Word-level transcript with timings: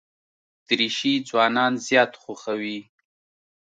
دریشي 0.67 1.13
ځوانان 1.29 1.73
زیات 1.87 2.11
خوښوي. 2.21 2.79